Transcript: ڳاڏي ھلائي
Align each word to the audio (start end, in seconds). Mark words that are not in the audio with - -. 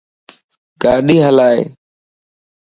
ڳاڏي 0.81 1.17
ھلائي 1.25 1.61